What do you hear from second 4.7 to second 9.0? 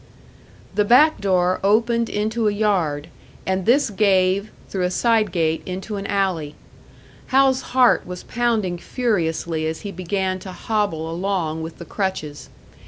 a side gate, into an alley. Hal's heart was pounding